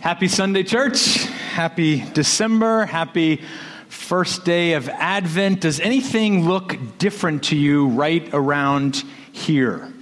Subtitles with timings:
[0.00, 1.24] Happy Sunday, church.
[1.24, 2.86] Happy December.
[2.86, 3.42] Happy
[3.88, 5.62] first day of Advent.
[5.62, 9.92] Does anything look different to you right around here?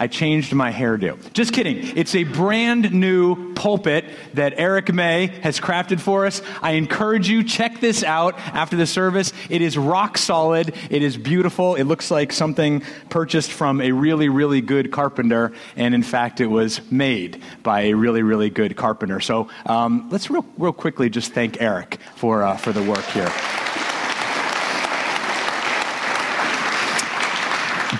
[0.00, 1.30] I changed my hairdo.
[1.34, 1.94] Just kidding.
[1.94, 6.40] It's a brand new pulpit that Eric May has crafted for us.
[6.62, 9.34] I encourage you, check this out after the service.
[9.50, 10.74] It is rock solid.
[10.88, 11.74] It is beautiful.
[11.74, 15.52] It looks like something purchased from a really, really good carpenter.
[15.76, 19.20] And in fact, it was made by a really, really good carpenter.
[19.20, 23.30] So um, let's real, real quickly just thank Eric for, uh, for the work here.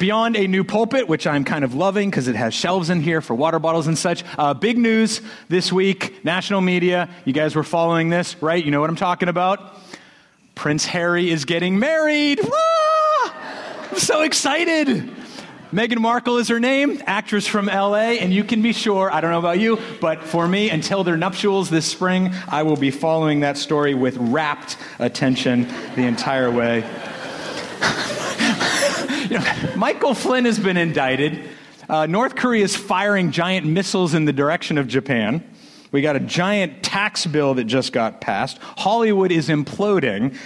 [0.01, 3.21] Beyond a new pulpit, which I'm kind of loving because it has shelves in here
[3.21, 4.25] for water bottles and such.
[4.39, 7.11] Uh, big news this week, national media.
[7.27, 8.65] You guys were following this, right?
[8.65, 9.77] You know what I'm talking about?
[10.55, 12.41] Prince Harry is getting married.
[12.43, 15.11] I'm so excited.
[15.71, 19.31] Meghan Markle is her name, actress from LA, and you can be sure, I don't
[19.31, 23.41] know about you, but for me, until their nuptials this spring, I will be following
[23.41, 26.85] that story with rapt attention the entire way.
[29.31, 31.41] You know, Michael Flynn has been indicted.
[31.89, 35.49] Uh, North Korea is firing giant missiles in the direction of Japan.
[35.93, 38.59] We got a giant tax bill that just got passed.
[38.59, 40.37] Hollywood is imploding.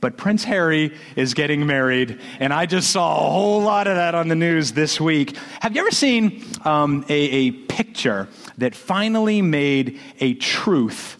[0.00, 4.14] But Prince Harry is getting married, and I just saw a whole lot of that
[4.14, 5.34] on the news this week.
[5.60, 11.16] Have you ever seen um, a, a picture that finally made a truth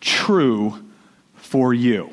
[0.00, 0.82] true
[1.34, 2.08] for you?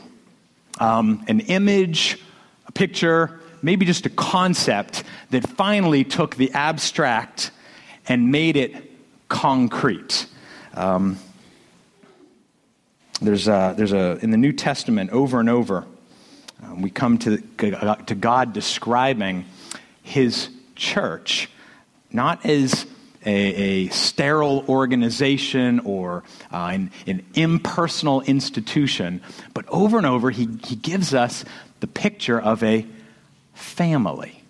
[0.81, 2.19] Um, an image,
[2.67, 7.51] a picture, maybe just a concept that finally took the abstract
[8.07, 8.91] and made it
[9.29, 10.25] concrete.
[10.73, 11.17] Um,
[13.21, 15.85] there's a, there's a, in the New Testament, over and over,
[16.63, 19.45] um, we come to, to God describing
[20.03, 21.49] his church
[22.11, 22.85] not as
[23.25, 29.21] a, a sterile organization or uh, an, an, impersonal institution,
[29.53, 31.45] but over and over, he, he gives us
[31.79, 32.85] the picture of a
[33.53, 34.41] family.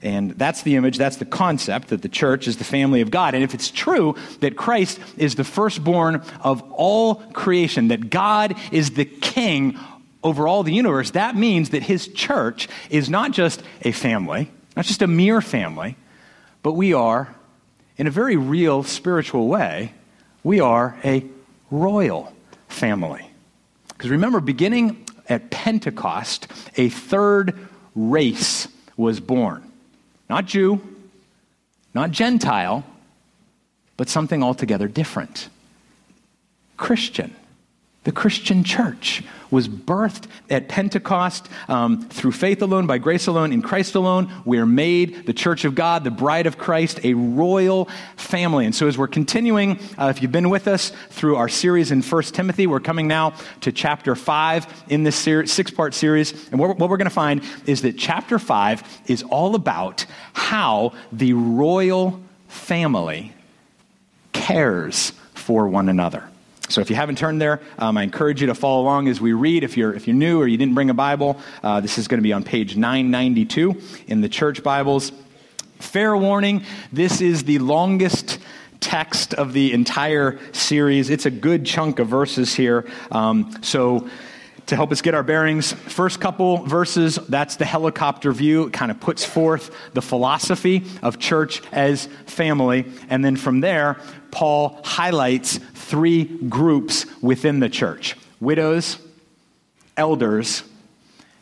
[0.00, 3.34] And that's the image, that's the concept that the church is the family of God.
[3.34, 8.92] And if it's true that Christ is the firstborn of all creation, that God is
[8.92, 9.78] the king
[10.22, 14.84] over all the universe, that means that his church is not just a family, not
[14.84, 15.96] just a mere family,
[16.62, 17.34] but we are,
[17.96, 19.92] in a very real spiritual way,
[20.44, 21.24] we are a
[21.70, 22.32] royal
[22.68, 23.28] family.
[23.88, 26.46] Because remember, beginning at Pentecost,
[26.76, 29.62] a third race was born.
[30.28, 30.80] Not Jew,
[31.94, 32.84] not Gentile,
[33.96, 35.48] but something altogether different
[36.76, 37.34] Christian.
[38.04, 43.62] The Christian church was birthed at Pentecost um, through faith alone, by grace alone, in
[43.62, 44.32] Christ alone.
[44.44, 48.64] We are made the church of God, the bride of Christ, a royal family.
[48.66, 52.02] And so, as we're continuing, uh, if you've been with us through our series in
[52.02, 56.32] 1 Timothy, we're coming now to chapter 5 in this ser- six part series.
[56.50, 60.92] And what, what we're going to find is that chapter 5 is all about how
[61.12, 63.32] the royal family
[64.32, 66.31] cares for one another.
[66.72, 69.34] So if you haven't turned there, um, I encourage you to follow along as we
[69.34, 69.62] read.
[69.62, 72.18] If you're, if you're new or you didn't bring a Bible, uh, this is going
[72.18, 75.12] to be on page 992 in the church Bibles.
[75.80, 78.38] Fair warning, this is the longest
[78.80, 81.10] text of the entire series.
[81.10, 82.86] It's a good chunk of verses here.
[83.10, 84.08] Um, so
[84.66, 85.72] to help us get our bearings.
[85.72, 88.64] First couple verses, that's the helicopter view.
[88.64, 92.86] It kind of puts forth the philosophy of church as family.
[93.08, 93.98] And then from there,
[94.30, 98.98] Paul highlights three groups within the church widows,
[99.96, 100.64] elders,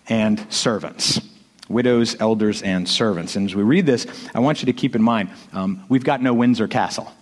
[0.08, 1.20] and servants.
[1.68, 3.36] Widows, elders, and servants.
[3.36, 6.20] And as we read this, I want you to keep in mind um, we've got
[6.20, 7.12] no Windsor Castle.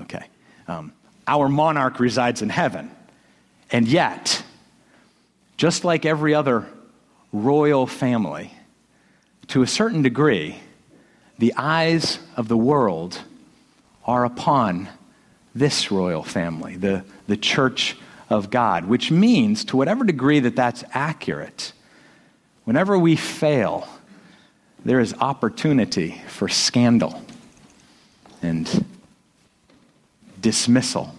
[0.00, 0.24] Okay.
[0.66, 0.92] Um,
[1.26, 2.90] our monarch resides in heaven.
[3.70, 4.42] And yet,
[5.58, 6.66] just like every other
[7.32, 8.54] royal family,
[9.48, 10.56] to a certain degree,
[11.38, 13.20] the eyes of the world
[14.06, 14.88] are upon
[15.54, 17.96] this royal family, the, the church
[18.30, 21.72] of God, which means, to whatever degree that that's accurate,
[22.64, 23.88] whenever we fail,
[24.84, 27.20] there is opportunity for scandal
[28.42, 28.86] and
[30.40, 31.14] dismissal.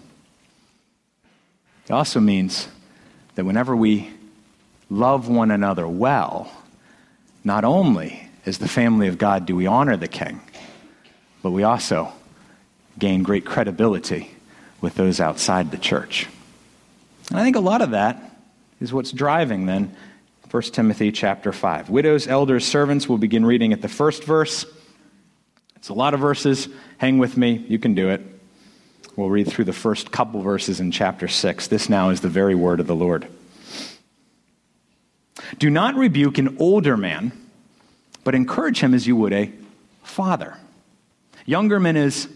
[1.85, 2.69] It also means
[3.35, 4.11] that whenever we
[4.89, 6.51] love one another well,
[7.43, 10.41] not only as the family of God do we honor the king,
[11.41, 12.11] but we also
[12.97, 14.31] gain great credibility
[14.81, 16.27] with those outside the church.
[17.29, 18.37] And I think a lot of that
[18.79, 19.95] is what's driving then
[20.51, 21.91] 1 Timothy chapter 5.
[21.91, 24.65] Widows, elders, servants, we'll begin reading at the first verse.
[25.75, 26.67] It's a lot of verses.
[26.97, 28.21] Hang with me, you can do it.
[29.15, 31.67] We'll read through the first couple verses in chapter 6.
[31.67, 33.27] This now is the very word of the Lord.
[35.57, 37.31] Do not rebuke an older man,
[38.23, 39.51] but encourage him as you would a
[40.03, 40.57] father.
[41.45, 42.27] Younger men as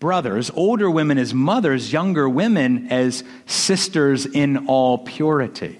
[0.00, 5.78] brothers, older women as mothers, younger women as sisters in all purity.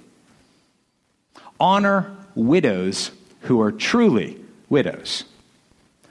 [1.59, 3.11] Honor widows
[3.43, 4.38] who are truly
[4.69, 5.25] widows.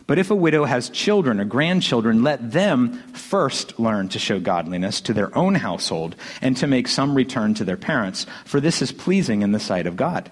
[0.05, 5.01] But if a widow has children or grandchildren, let them first learn to show godliness
[5.01, 8.91] to their own household and to make some return to their parents, for this is
[8.91, 10.31] pleasing in the sight of God.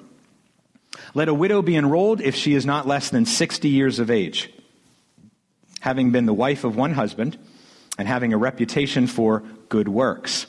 [1.13, 4.51] Let a widow be enrolled if she is not less than 60 years of age,
[5.81, 7.37] having been the wife of one husband,
[7.97, 10.47] and having a reputation for good works.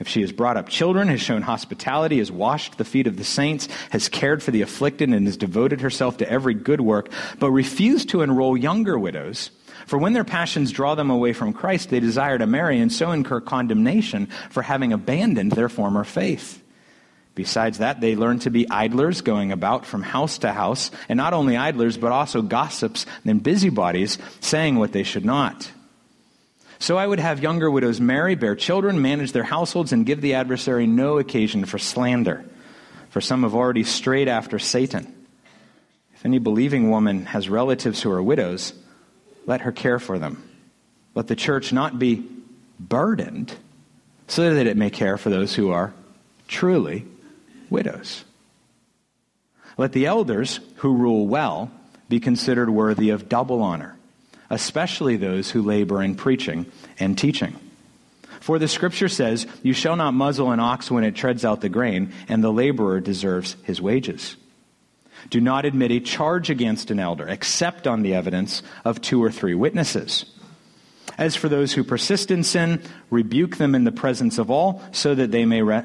[0.00, 3.24] If she has brought up children, has shown hospitality, has washed the feet of the
[3.24, 7.08] saints, has cared for the afflicted, and has devoted herself to every good work,
[7.38, 9.52] but refused to enroll younger widows,
[9.86, 13.12] for when their passions draw them away from Christ, they desire to marry and so
[13.12, 16.60] incur condemnation for having abandoned their former faith.
[17.34, 21.32] Besides that, they learn to be idlers, going about from house to house, and not
[21.32, 25.70] only idlers, but also gossips and busybodies, saying what they should not.
[26.78, 30.34] So I would have younger widows marry, bear children, manage their households, and give the
[30.34, 32.44] adversary no occasion for slander.
[33.10, 35.14] For some have already strayed after Satan.
[36.14, 38.74] If any believing woman has relatives who are widows,
[39.46, 40.42] let her care for them.
[41.14, 42.26] Let the church not be
[42.78, 43.54] burdened,
[44.26, 45.94] so that it may care for those who are
[46.48, 47.06] truly
[47.72, 48.24] widows.
[49.76, 51.70] Let the elders who rule well
[52.08, 53.96] be considered worthy of double honor
[54.52, 56.66] especially those who labor in preaching
[57.00, 57.56] and teaching.
[58.40, 61.70] For the scripture says, You shall not muzzle an ox when it treads out the
[61.70, 64.36] grain, and the laborer deserves his wages.
[65.30, 69.30] Do not admit a charge against an elder, except on the evidence of two or
[69.30, 70.26] three witnesses.
[71.16, 75.14] As for those who persist in sin, rebuke them in the presence of all, so
[75.14, 75.84] that they may re-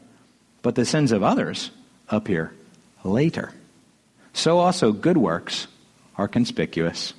[0.61, 1.71] but the sins of others
[2.09, 2.53] appear
[3.03, 3.51] later.
[4.33, 5.67] So also good works
[6.17, 7.13] are conspicuous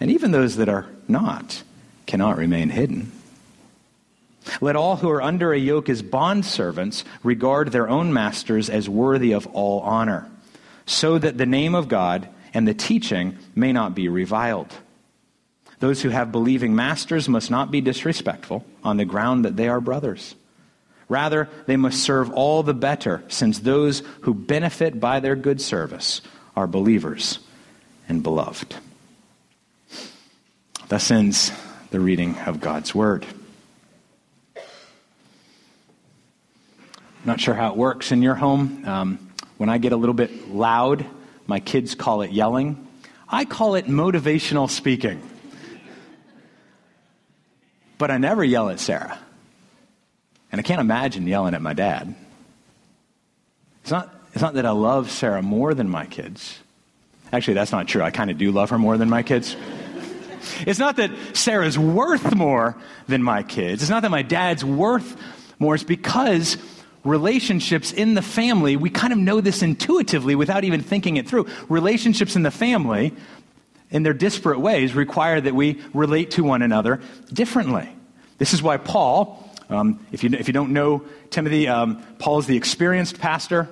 [0.00, 1.62] and even those that are not
[2.06, 3.12] cannot remain hidden.
[4.60, 9.32] Let all who are under a yoke as bondservants regard their own masters as worthy
[9.32, 10.30] of all honor,
[10.86, 14.72] so that the name of God and the teaching may not be reviled.
[15.80, 19.80] Those who have believing masters must not be disrespectful on the ground that they are
[19.80, 20.34] brothers.
[21.08, 26.20] Rather, they must serve all the better, since those who benefit by their good service
[26.54, 27.38] are believers
[28.08, 28.74] and beloved.
[30.88, 31.52] Thus ends
[31.90, 33.26] the reading of God's Word.
[37.24, 38.84] Not sure how it works in your home.
[38.86, 41.04] Um, when I get a little bit loud,
[41.46, 42.86] my kids call it yelling.
[43.28, 45.22] I call it motivational speaking.
[47.98, 49.18] But I never yell at Sarah.
[50.50, 52.14] And I can't imagine yelling at my dad.
[53.82, 56.58] It's not, it's not that I love Sarah more than my kids.
[57.32, 58.02] Actually, that's not true.
[58.02, 59.56] I kind of do love her more than my kids.
[60.60, 62.76] It's not that Sarah's worth more
[63.06, 63.82] than my kids.
[63.82, 65.16] It's not that my dad's worth
[65.58, 65.74] more.
[65.74, 66.56] It's because
[67.04, 71.46] relationships in the family, we kind of know this intuitively without even thinking it through.
[71.68, 73.14] Relationships in the family,
[73.90, 77.00] in their disparate ways, require that we relate to one another
[77.32, 77.88] differently.
[78.38, 82.02] This is why Paul, um, if, you, if you don't know Timothy, um,
[82.38, 83.68] is the experienced pastor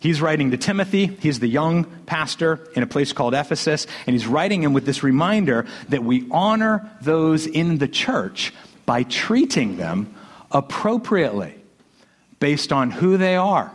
[0.00, 1.06] He's writing to Timothy.
[1.06, 3.86] He's the young pastor in a place called Ephesus.
[4.06, 8.54] And he's writing him with this reminder that we honor those in the church
[8.86, 10.14] by treating them
[10.50, 11.54] appropriately
[12.40, 13.70] based on who they are,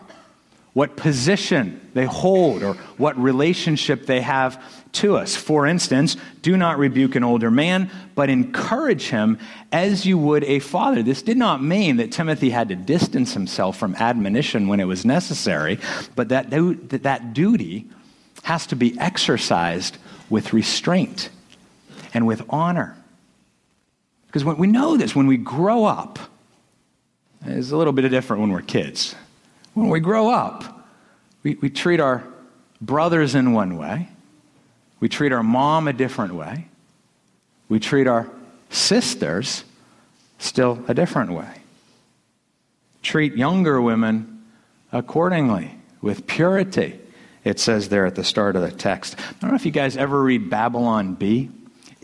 [0.76, 5.34] what position they hold, or what relationship they have to us.
[5.34, 9.40] For instance, do not rebuke an older man, but encourage him
[9.72, 11.02] as you would a father.
[11.02, 15.06] This did not mean that Timothy had to distance himself from admonition when it was
[15.06, 15.80] necessary,
[16.14, 17.88] but that, that duty
[18.44, 19.98] has to be exercised
[20.30, 21.30] with restraint
[22.14, 22.98] and with honor.
[24.28, 26.20] Because when we know this, when we grow up,
[27.46, 29.16] it's a little bit different when we're kids.
[29.76, 30.64] When we grow up,
[31.44, 32.24] we, we treat our
[32.82, 34.10] brothers in one way,
[35.00, 36.68] we treat our mom a different way,
[37.70, 38.28] we treat our
[38.70, 39.64] sisters
[40.40, 41.62] still a different way.
[43.02, 44.44] Treat younger women
[44.92, 47.00] accordingly with purity.
[47.44, 49.20] It says there at the start of the text.
[49.20, 51.52] I don't know if you guys ever read Babylon Bee.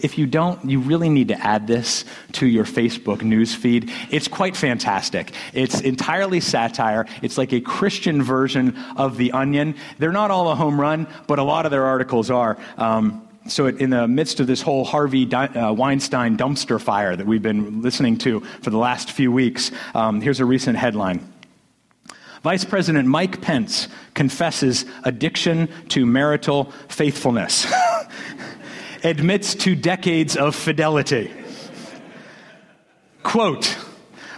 [0.01, 3.91] If you don't, you really need to add this to your Facebook news feed.
[4.10, 5.31] It's quite fantastic.
[5.53, 7.05] It's entirely satire.
[7.22, 9.75] It's like a Christian version of The Onion.
[10.00, 12.58] They're not all a home run, but a lot of their articles are.
[12.77, 17.41] Um, so, in the midst of this whole Harvey uh, Weinstein dumpster fire that we've
[17.41, 21.27] been listening to for the last few weeks, um, here's a recent headline.
[22.43, 27.72] Vice President Mike Pence confesses addiction to marital faithfulness.
[29.03, 31.31] admits to decades of fidelity.
[33.24, 33.77] Quote,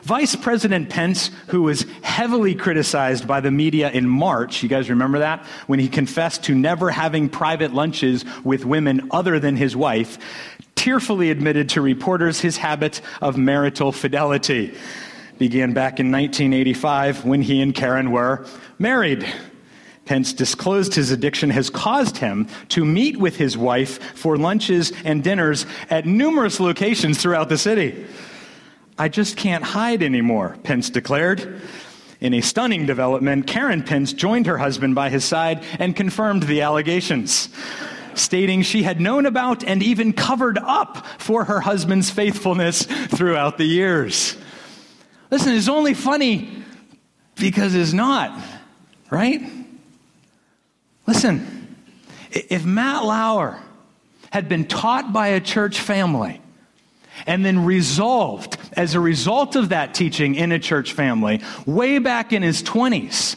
[0.04, 5.20] Vice President Pence, who was heavily criticized by the media in March, you guys remember
[5.20, 5.46] that?
[5.68, 10.18] When he confessed to never having private lunches with women other than his wife,
[10.76, 14.76] tearfully admitted to reporters his habit of marital fidelity.
[15.38, 18.46] Began back in 1985 when he and Karen were
[18.78, 19.26] married.
[20.06, 25.24] Pence disclosed his addiction has caused him to meet with his wife for lunches and
[25.24, 28.06] dinners at numerous locations throughout the city.
[28.98, 31.62] I just can't hide anymore, Pence declared.
[32.20, 36.62] In a stunning development, Karen Pence joined her husband by his side and confirmed the
[36.62, 37.50] allegations,
[38.14, 43.66] stating she had known about and even covered up for her husband's faithfulness throughout the
[43.66, 44.38] years.
[45.32, 46.64] Listen, it's only funny
[47.36, 48.40] because it's not,
[49.10, 49.42] right?
[51.14, 51.78] Listen,
[52.32, 53.60] if Matt Lauer
[54.32, 56.42] had been taught by a church family
[57.28, 62.34] and then resolved as a result of that teaching in a church family way back
[62.34, 63.36] in his 20s,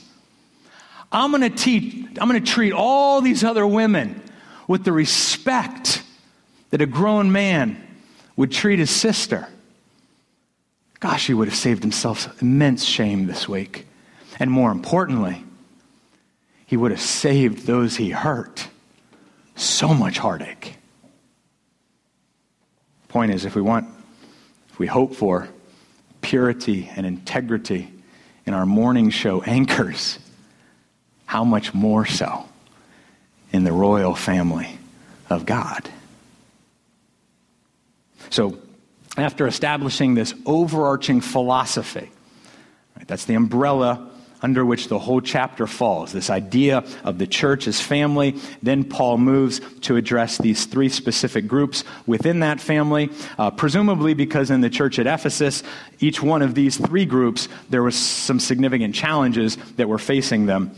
[1.12, 4.22] I'm going to teach, I'm going to treat all these other women
[4.66, 6.02] with the respect
[6.70, 7.76] that a grown man
[8.36, 9.46] would treat his sister.
[10.98, 13.86] Gosh, he would have saved himself immense shame this week.
[14.40, 15.44] And more importantly,
[16.66, 18.68] he would have saved those he hurt
[19.54, 20.76] so much heartache.
[23.08, 23.88] Point is, if we want,
[24.70, 25.48] if we hope for
[26.20, 27.90] purity and integrity
[28.44, 30.18] in our morning show anchors,
[31.24, 32.46] how much more so
[33.52, 34.78] in the royal family
[35.30, 35.88] of God?
[38.28, 38.58] So,
[39.16, 42.10] after establishing this overarching philosophy,
[42.96, 44.10] right, that's the umbrella
[44.42, 48.34] under which the whole chapter falls this idea of the church as family.
[48.62, 54.50] Then Paul moves to address these three specific groups within that family, uh, presumably because
[54.50, 55.62] in the church at Ephesus,
[56.00, 60.72] each one of these three groups, there was some significant challenges that were facing them.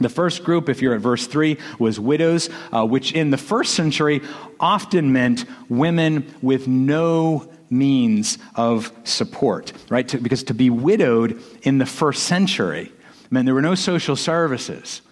[0.00, 3.74] The first group, if you're at verse 3, was widows, uh, which in the first
[3.74, 4.22] century
[4.58, 10.06] often meant women with no means of support, right?
[10.08, 12.92] To, because to be widowed in the first century
[13.30, 15.02] meant there were no social services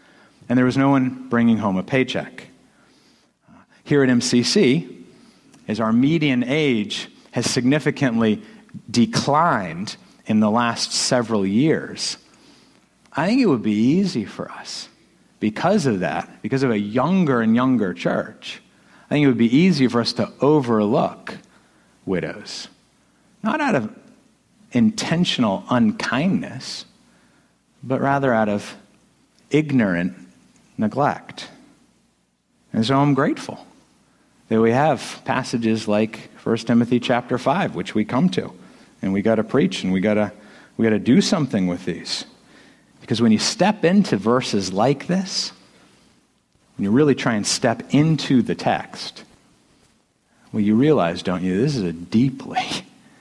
[0.48, 2.48] and there was no one bringing home a paycheck.
[3.84, 5.04] Here at MCC,
[5.68, 8.42] as our median age has significantly
[8.90, 9.96] declined
[10.26, 12.18] in the last several years,
[13.12, 14.88] I think it would be easy for us
[15.40, 18.60] because of that, because of a younger and younger church.
[19.06, 21.27] I think it would be easy for us to overlook
[22.08, 22.68] widows.
[23.42, 23.94] Not out of
[24.72, 26.84] intentional unkindness,
[27.82, 28.76] but rather out of
[29.50, 30.14] ignorant
[30.76, 31.48] neglect.
[32.72, 33.64] And so I'm grateful
[34.48, 38.52] that we have passages like 1 Timothy chapter 5, which we come to.
[39.00, 40.32] And we got to preach and we got to
[40.76, 42.24] we got to do something with these.
[43.00, 45.52] Because when you step into verses like this,
[46.76, 49.24] when you really try and step into the text,
[50.52, 52.66] well, you realize, don't you, this is a deeply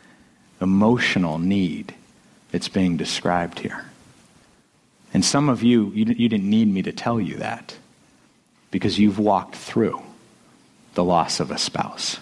[0.62, 1.94] emotional need
[2.52, 3.86] that's being described here.
[5.14, 7.76] And some of you, you, you didn't need me to tell you that
[8.72, 10.02] because you've walked through
[10.94, 12.20] the loss of a spouse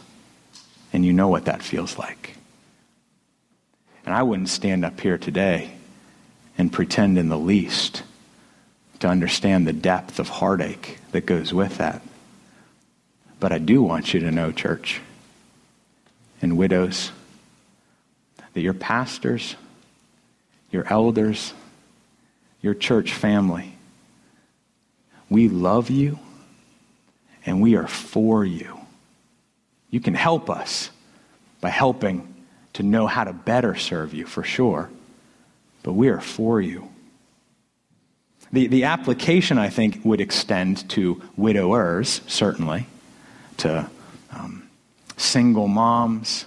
[0.93, 2.35] and you know what that feels like.
[4.05, 5.71] And I wouldn't stand up here today
[6.57, 8.03] and pretend in the least
[8.99, 12.01] to understand the depth of heartache that goes with that.
[13.39, 15.01] But I do want you to know, church
[16.41, 17.11] and widows,
[18.53, 19.55] that your pastors,
[20.71, 21.53] your elders,
[22.61, 23.73] your church family,
[25.29, 26.19] we love you
[27.45, 28.79] and we are for you.
[29.89, 30.89] You can help us
[31.61, 32.33] by helping
[32.73, 34.89] to know how to better serve you, for sure,
[35.83, 36.89] but we are for you.
[38.51, 42.87] The, the application, I think, would extend to widowers, certainly,
[43.57, 43.89] to
[44.31, 44.67] um,
[45.17, 46.45] single moms,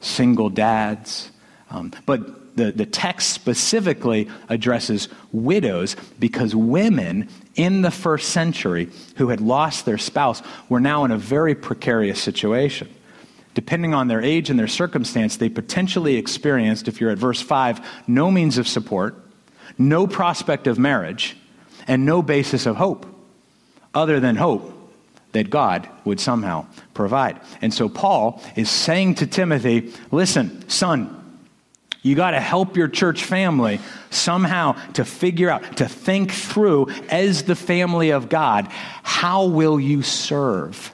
[0.00, 1.30] single dads.
[1.70, 9.28] Um, but the, the text specifically addresses widows because women in the first century who
[9.28, 12.88] had lost their spouse were now in a very precarious situation.
[13.54, 17.80] Depending on their age and their circumstance, they potentially experienced, if you're at verse 5,
[18.06, 19.14] no means of support,
[19.78, 21.36] no prospect of marriage,
[21.86, 23.06] and no basis of hope
[23.94, 24.81] other than hope
[25.32, 27.40] that God would somehow provide.
[27.60, 31.18] And so Paul is saying to Timothy, listen, son,
[32.02, 37.44] you got to help your church family somehow to figure out, to think through as
[37.44, 38.66] the family of God,
[39.02, 40.92] how will you serve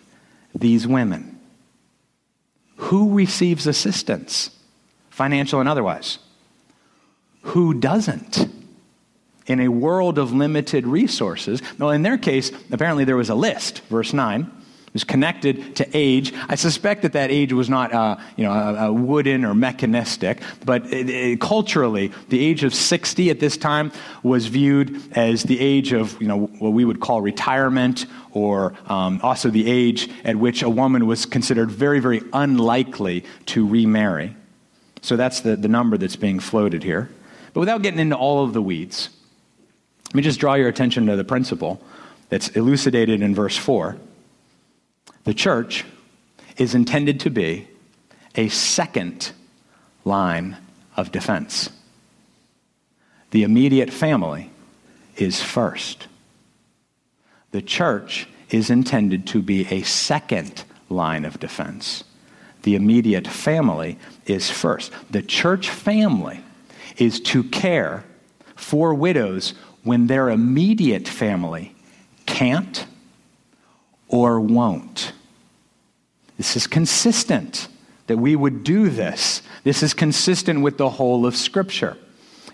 [0.55, 1.41] these women?
[2.77, 4.51] Who receives assistance,
[5.11, 6.19] financial and otherwise?
[7.43, 8.58] Who doesn't?
[9.49, 13.81] In a world of limited resources, well, in their case, apparently there was a list,
[13.89, 14.53] verse 9
[14.93, 16.33] was connected to age.
[16.49, 20.41] I suspect that that age was not, uh, you know, a, a wooden or mechanistic,
[20.65, 25.61] but it, it, culturally, the age of 60 at this time was viewed as the
[25.61, 30.37] age of, you know, what we would call retirement, or um, also the age at
[30.37, 34.35] which a woman was considered very, very unlikely to remarry.
[35.03, 37.09] So that's the, the number that's being floated here.
[37.53, 39.11] But without getting into all of the weeds,
[40.09, 41.81] let me just draw your attention to the principle
[42.29, 43.97] that's elucidated in verse 4
[45.25, 45.85] the church
[46.57, 47.69] is intended to be
[48.35, 49.33] a second
[50.05, 50.57] line
[50.97, 51.69] of defense.
[53.31, 54.51] The immediate family
[55.17, 56.07] is first.
[57.51, 62.05] The church is intended to be a second line of defense.
[62.63, 64.93] The immediate family is first.
[65.11, 66.41] The church family
[66.97, 68.05] is to care
[68.57, 69.53] for widows
[69.89, 71.75] when their immediate family
[72.27, 72.87] can't
[74.07, 75.15] or won't.
[76.37, 77.69] This is consistent
[78.07, 79.41] that we would do this.
[79.65, 81.97] This is consistent with the whole of Scripture.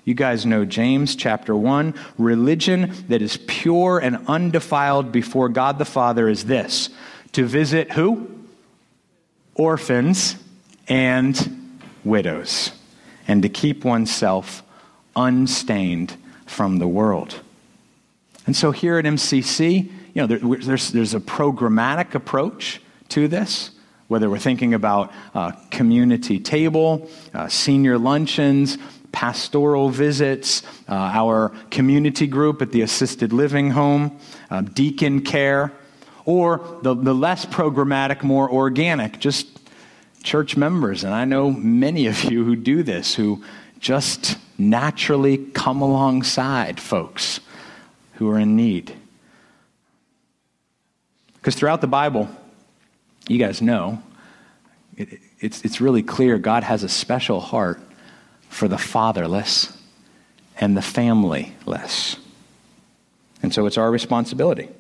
[0.05, 1.95] You guys know James chapter 1.
[2.19, 6.89] Religion that is pure and undefiled before God the Father is this
[7.33, 8.31] to visit who?
[9.57, 10.37] Orphans
[10.87, 12.71] and widows,
[13.27, 14.63] and to keep oneself
[15.17, 16.17] unstained
[16.47, 17.41] from the world.
[18.47, 22.81] And so here at MCC, you know, there, there's, there's a programmatic approach
[23.11, 23.71] to this
[24.09, 28.77] whether we're thinking about uh, community table, uh, senior luncheons,
[29.13, 34.19] pastoral visits, uh, our community group at the assisted living home,
[34.51, 35.73] uh, deacon care,
[36.25, 39.47] or the, the less programmatic, more organic, just
[40.23, 41.05] church members.
[41.05, 43.43] And I know many of you who do this, who
[43.85, 47.41] just naturally come alongside folks
[48.15, 48.95] who are in need.
[51.35, 52.31] Because throughout the Bible,
[53.29, 54.03] you guys know,
[54.97, 57.79] it, it's, it's really clear God has a special heart
[58.49, 59.77] for the fatherless
[60.59, 62.19] and the familyless.
[63.43, 64.71] And so it's our responsibility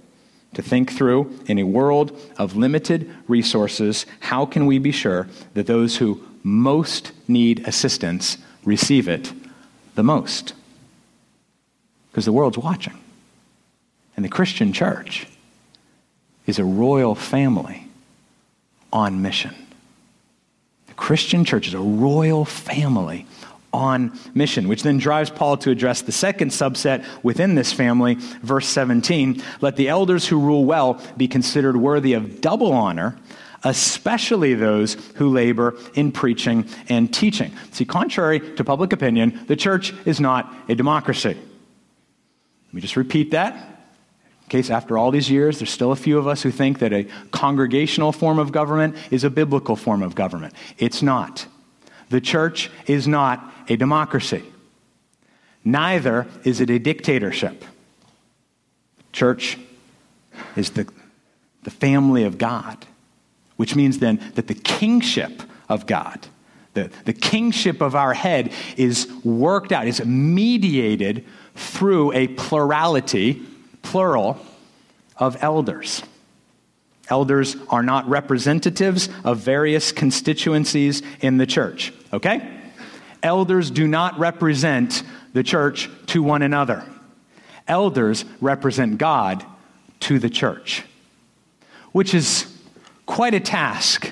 [0.54, 5.66] to think through in a world of limited resources how can we be sure that
[5.66, 9.32] those who most need assistance receive it
[9.94, 10.54] the most?
[12.10, 12.98] Because the world's watching.
[14.16, 15.26] And the Christian church
[16.46, 17.88] is a royal family
[18.92, 19.54] on mission.
[20.86, 23.26] The Christian church is a royal family
[23.72, 28.68] on mission, which then drives Paul to address the second subset within this family, verse
[28.68, 29.42] 17.
[29.60, 33.18] Let the elders who rule well be considered worthy of double honor,
[33.64, 37.52] especially those who labor in preaching and teaching.
[37.72, 41.36] See, contrary to public opinion, the church is not a democracy.
[42.66, 43.74] Let me just repeat that
[44.44, 46.92] in case after all these years, there's still a few of us who think that
[46.92, 50.52] a congregational form of government is a biblical form of government.
[50.76, 51.46] It's not.
[52.10, 54.42] The church is not a democracy.
[55.64, 57.64] Neither is it a dictatorship.
[59.12, 59.56] Church
[60.56, 60.86] is the,
[61.62, 62.84] the family of God,
[63.56, 66.26] which means then that the kingship of God,
[66.74, 73.42] the, the kingship of our head, is worked out, is mediated through a plurality
[73.82, 74.40] plural,
[75.16, 76.02] of elders.
[77.08, 82.50] Elders are not representatives of various constituencies in the church, okay?
[83.22, 86.84] Elders do not represent the church to one another.
[87.68, 89.44] Elders represent God
[90.00, 90.82] to the church,
[91.92, 92.53] which is
[93.14, 94.10] quite a task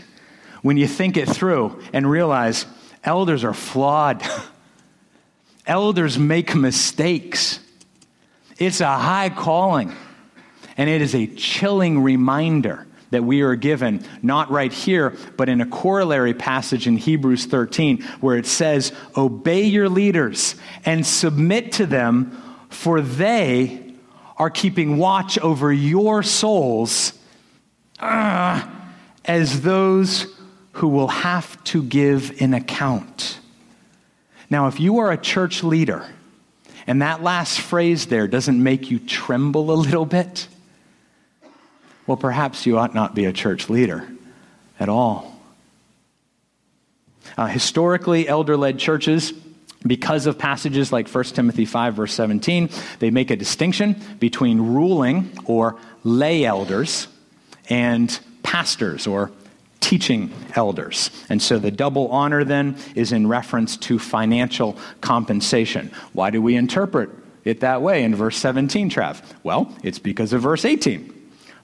[0.62, 2.66] when you think it through and realize
[3.02, 4.22] elders are flawed.
[5.66, 7.58] elders make mistakes.
[8.58, 9.92] It's a high calling.
[10.76, 15.60] And it is a chilling reminder that we are given, not right here, but in
[15.60, 21.86] a corollary passage in Hebrews 13, where it says, Obey your leaders and submit to
[21.86, 23.94] them, for they
[24.38, 27.14] are keeping watch over your souls
[27.98, 28.62] uh,
[29.24, 30.26] as those
[30.72, 33.38] who will have to give an account.
[34.50, 36.06] Now, if you are a church leader,
[36.86, 40.48] and that last phrase there doesn't make you tremble a little bit,
[42.06, 44.08] well, perhaps you ought not be a church leader
[44.80, 45.40] at all.
[47.36, 49.32] Uh, historically, elder led churches,
[49.86, 55.30] because of passages like 1 Timothy 5, verse 17, they make a distinction between ruling
[55.44, 57.08] or lay elders
[57.68, 59.30] and pastors or
[59.80, 61.10] teaching elders.
[61.28, 65.90] And so the double honor then is in reference to financial compensation.
[66.12, 67.10] Why do we interpret
[67.44, 69.22] it that way in verse 17, Trav?
[69.42, 71.12] Well, it's because of verse 18.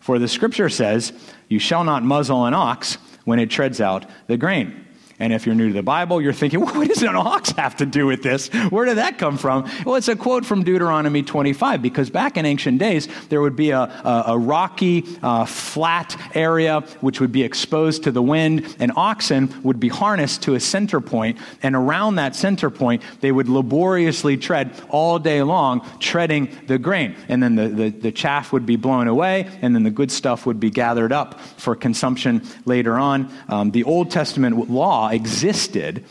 [0.00, 1.12] For the scripture says,
[1.48, 4.84] You shall not muzzle an ox when it treads out the grain.
[5.20, 7.86] And if you're new to the Bible, you're thinking, what does an ox have to
[7.86, 8.48] do with this?
[8.70, 9.68] Where did that come from?
[9.84, 13.70] Well, it's a quote from Deuteronomy 25, because back in ancient days, there would be
[13.70, 18.92] a, a, a rocky, uh, flat area which would be exposed to the wind, and
[18.96, 23.48] oxen would be harnessed to a center point, and around that center point, they would
[23.48, 27.16] laboriously tread all day long, treading the grain.
[27.28, 30.46] And then the, the, the chaff would be blown away, and then the good stuff
[30.46, 33.32] would be gathered up for consumption later on.
[33.48, 36.04] Um, the Old Testament law existed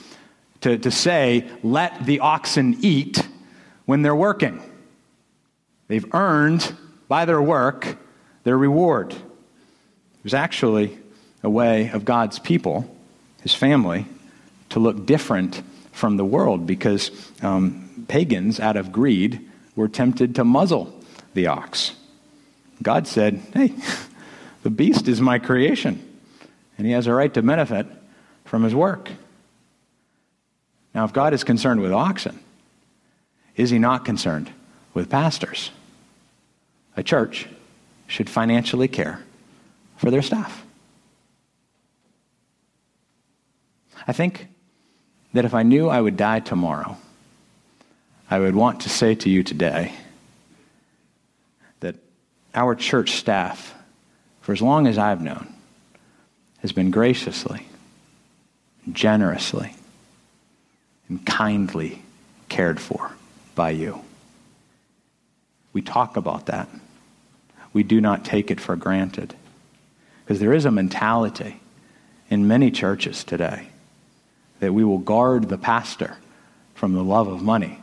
[0.61, 3.27] to, to say, let the oxen eat
[3.85, 4.61] when they're working.
[5.87, 6.75] They've earned
[7.07, 7.97] by their work
[8.47, 9.13] their reward.
[10.23, 10.97] Was actually
[11.43, 12.89] a way of God's people,
[13.41, 14.05] his family,
[14.69, 20.45] to look different from the world because um, pagans, out of greed, were tempted to
[20.45, 20.97] muzzle
[21.33, 21.93] the ox.
[22.81, 23.73] God said, Hey,
[24.63, 26.01] the beast is my creation,
[26.77, 27.85] and he has a right to benefit
[28.47, 29.11] from his work.
[30.95, 32.39] Now, if God is concerned with oxen,
[33.55, 34.51] is he not concerned
[34.93, 35.71] with pastors?
[36.95, 37.47] A church
[38.07, 39.21] should financially care
[39.97, 40.65] for their staff.
[44.07, 44.47] I think
[45.33, 46.97] that if I knew I would die tomorrow,
[48.29, 49.93] I would want to say to you today
[51.81, 51.95] that
[52.55, 53.75] our church staff,
[54.41, 55.53] for as long as I've known,
[56.61, 57.67] has been graciously
[58.91, 59.75] generously
[61.09, 62.01] and kindly
[62.49, 63.11] cared for
[63.55, 64.01] by you.
[65.73, 66.69] We talk about that.
[67.73, 69.35] We do not take it for granted.
[70.23, 71.59] Because there is a mentality
[72.29, 73.67] in many churches today
[74.59, 76.17] that we will guard the pastor
[76.73, 77.79] from the love of money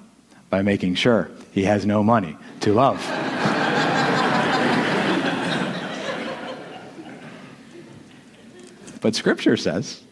[0.51, 2.99] by making sure he has no money to love.
[9.01, 10.04] but Scripture says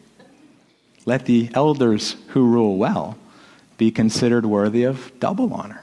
[1.04, 3.16] let the elders who rule well
[3.76, 5.82] be considered worthy of double honor,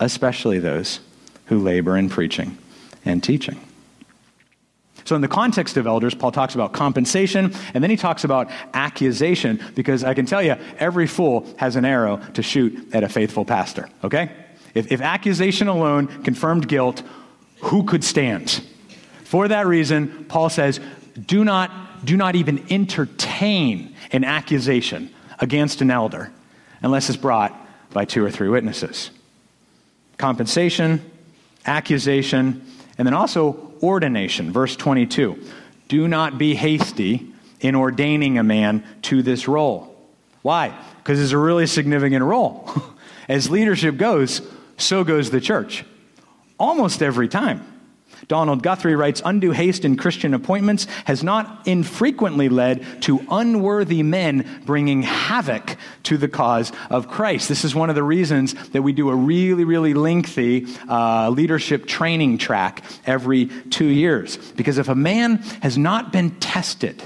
[0.00, 1.00] especially those
[1.46, 2.58] who labor in preaching
[3.04, 3.60] and teaching.
[5.04, 8.50] So, in the context of elders, Paul talks about compensation and then he talks about
[8.74, 13.08] accusation because I can tell you, every fool has an arrow to shoot at a
[13.08, 14.32] faithful pastor, okay?
[14.74, 17.04] If, if accusation alone confirmed guilt,
[17.60, 18.62] who could stand?
[19.22, 20.80] For that reason, Paul says,
[21.24, 21.70] do not,
[22.04, 26.32] do not even entertain an accusation against an elder
[26.82, 27.54] unless it's brought
[27.92, 29.10] by two or three witnesses.
[30.18, 31.10] Compensation,
[31.66, 32.64] accusation,
[32.98, 34.52] and then also ordination.
[34.52, 35.42] Verse 22
[35.88, 39.94] Do not be hasty in ordaining a man to this role.
[40.42, 40.76] Why?
[40.98, 42.70] Because it's a really significant role.
[43.28, 44.40] As leadership goes,
[44.76, 45.84] so goes the church.
[46.58, 47.75] Almost every time.
[48.28, 54.62] Donald Guthrie writes Undue haste in Christian appointments has not infrequently led to unworthy men
[54.64, 57.48] bringing havoc to the cause of Christ.
[57.48, 61.86] This is one of the reasons that we do a really, really lengthy uh, leadership
[61.86, 64.36] training track every two years.
[64.52, 67.02] Because if a man has not been tested,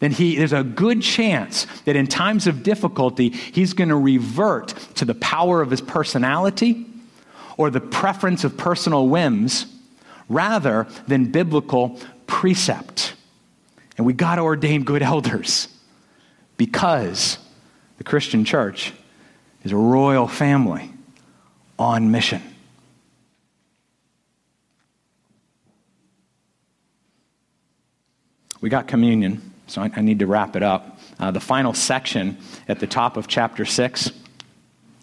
[0.00, 4.68] then he, there's a good chance that in times of difficulty, he's going to revert
[4.96, 6.84] to the power of his personality
[7.56, 9.66] or the preference of personal whims
[10.28, 13.14] rather than biblical precept.
[13.96, 15.68] And we got to ordain good elders
[16.56, 17.38] because
[17.98, 18.92] the Christian church
[19.64, 20.92] is a royal family
[21.78, 22.42] on mission.
[28.60, 30.98] We got communion, so I, need to wrap it up.
[31.20, 34.10] Uh, the final section at the top of chapter 6,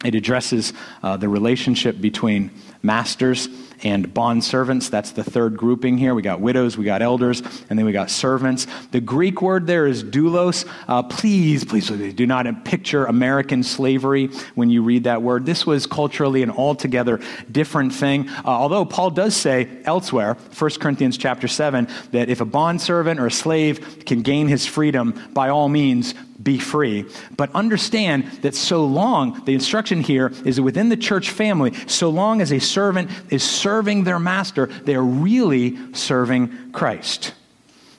[0.03, 2.51] it addresses uh, the relationship between
[2.83, 3.47] masters
[3.83, 4.89] and bond servants.
[4.89, 6.13] That's the third grouping here.
[6.13, 8.67] We got widows, we got elders, and then we got servants.
[8.91, 10.65] The Greek word there is doulos.
[10.87, 15.45] Uh, please, please, please, do not picture American slavery when you read that word.
[15.45, 17.19] This was culturally an altogether
[17.51, 18.29] different thing.
[18.29, 23.19] Uh, although Paul does say elsewhere, 1 Corinthians chapter 7, that if a bond servant
[23.19, 27.05] or a slave can gain his freedom, by all means, be free.
[27.37, 32.09] But understand that so long, the instruction here is that within the church family, so
[32.09, 37.33] long as a servant is serving their master, they are really serving Christ.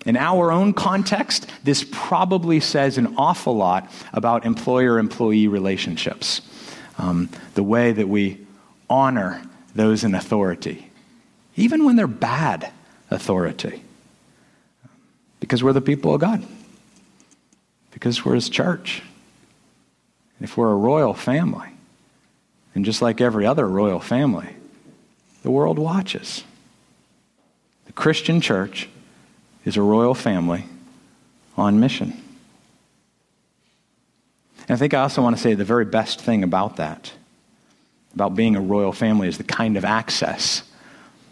[0.04, 6.42] In our own context, this probably says an awful lot about employer employee relationships.
[6.98, 8.38] Um, the way that we
[8.90, 9.42] honor
[9.74, 10.90] those in authority,
[11.56, 12.70] even when they're bad
[13.10, 13.82] authority,
[15.40, 16.44] because we're the people of God
[17.94, 19.02] because we're his church.
[20.40, 21.68] If we're a royal family,
[22.74, 24.48] and just like every other royal family,
[25.44, 26.42] the world watches.
[27.84, 28.88] The Christian church
[29.66, 30.64] is a royal family
[31.56, 32.18] on mission.
[34.66, 37.12] And I think I also want to say the very best thing about that,
[38.14, 40.62] about being a royal family, is the kind of access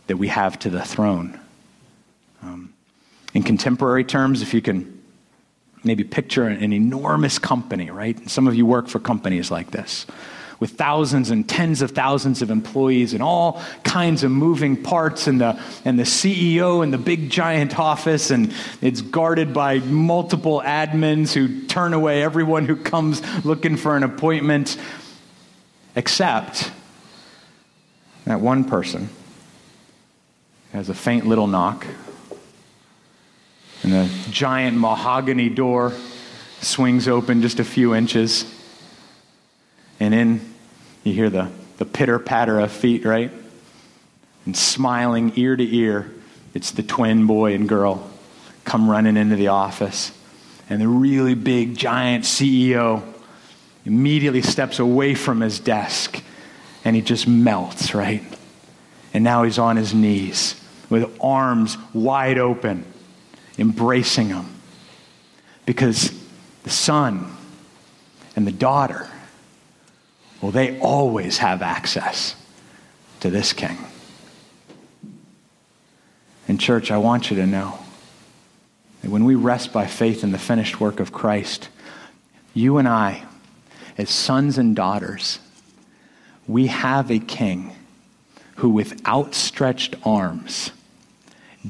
[0.09, 1.41] that we have to the throne.
[2.43, 2.75] Um,
[3.33, 5.01] in contemporary terms, if you can
[5.85, 8.29] maybe picture an enormous company, right?
[8.29, 10.07] Some of you work for companies like this
[10.63, 15.41] with thousands and tens of thousands of employees and all kinds of moving parts and
[15.41, 21.33] the, and the CEO in the big giant office and it's guarded by multiple admins
[21.33, 24.77] who turn away everyone who comes looking for an appointment
[25.97, 26.71] except
[28.27, 29.09] that one person
[30.71, 31.85] has a faint little knock
[33.83, 35.93] and the giant mahogany door
[36.61, 38.45] swings open just a few inches.
[39.99, 40.52] And in,
[41.05, 43.31] you hear the, the pitter patter of feet, right?
[44.47, 46.13] And smiling ear to ear,
[46.55, 48.11] it's the twin boy and girl
[48.65, 50.13] come running into the office.
[50.69, 53.03] And the really big, giant CEO
[53.85, 56.23] immediately steps away from his desk
[56.85, 58.23] and he just melts, right?
[59.15, 62.85] And now he's on his knees with arms wide open
[63.59, 64.49] embracing them.
[65.67, 66.13] Because
[66.65, 67.37] the son
[68.35, 69.09] and the daughter,
[70.43, 72.35] well, they always have access
[73.21, 73.79] to this king.
[76.49, 77.79] In church, I want you to know
[79.01, 81.69] that when we rest by faith in the finished work of Christ,
[82.53, 83.25] you and I,
[83.97, 85.39] as sons and daughters,
[86.49, 87.75] we have a king
[88.57, 90.73] who, with outstretched arms,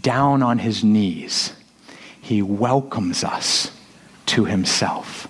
[0.01, 1.53] down on his knees,
[2.21, 3.71] he welcomes us
[4.27, 5.29] to himself.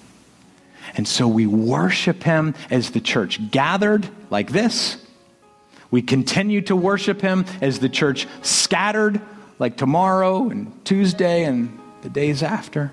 [0.95, 4.97] And so we worship him as the church gathered like this.
[5.91, 9.21] We continue to worship him as the church scattered
[9.59, 12.93] like tomorrow and Tuesday and the days after.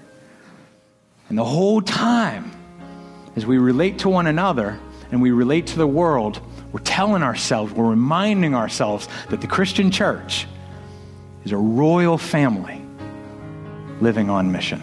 [1.29, 2.51] And the whole time,
[3.35, 4.79] as we relate to one another
[5.11, 9.91] and we relate to the world, we're telling ourselves, we're reminding ourselves that the Christian
[9.91, 10.47] church
[11.43, 12.81] is a royal family
[14.01, 14.81] living on mission.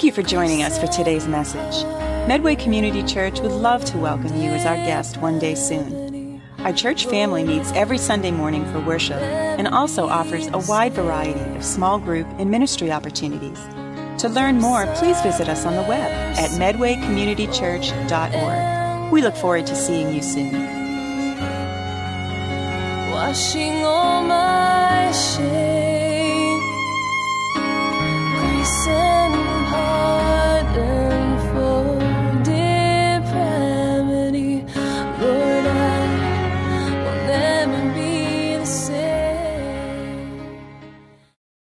[0.00, 1.84] Thank you for joining us for today's message.
[2.26, 6.40] Medway Community Church would love to welcome you as our guest one day soon.
[6.60, 11.40] Our church family meets every Sunday morning for worship and also offers a wide variety
[11.56, 13.58] of small group and ministry opportunities.
[14.20, 19.10] To learn more, please visit us on the web at medwaycommunitychurch.org.
[19.10, 20.52] We look forward to seeing you soon.
[23.10, 26.60] Washing all my shame,